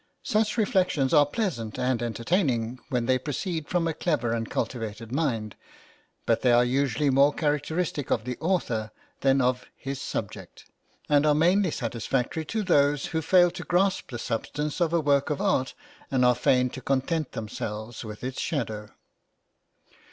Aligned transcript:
Such 0.23 0.57
reflections 0.57 1.13
are 1.13 1.27
pleasant 1.27 1.77
and 1.77 2.01
entertaining 2.01 2.79
when 2.89 3.05
they 3.05 3.19
proceed 3.19 3.67
from 3.69 3.87
a 3.87 3.93
clever 3.93 4.31
and 4.33 4.49
cultivated 4.49 5.11
mind; 5.11 5.55
but 6.25 6.41
they 6.41 6.51
are 6.51 6.65
usually 6.65 7.11
more 7.11 7.31
characteristic 7.31 8.09
of 8.09 8.23
the 8.23 8.35
author 8.39 8.89
than 9.19 9.41
of 9.41 9.67
his 9.75 10.01
subject, 10.01 10.65
and 11.07 11.23
are 11.23 11.35
mainly 11.35 11.69
satisfactory 11.69 12.45
to 12.45 12.63
those 12.63 13.05
who 13.13 13.21
fail 13.21 13.51
to 13.51 13.63
grasp 13.63 14.09
the 14.09 14.17
substance 14.17 14.81
of 14.81 14.91
a 14.91 14.99
work 14.99 15.29
of 15.29 15.39
art, 15.39 15.75
and 16.09 16.25
are 16.25 16.33
fain 16.33 16.71
to 16.71 16.81
content 16.81 17.33
themselves 17.33 18.03
with 18.03 18.23
its 18.23 18.41
shadow. 18.41 18.89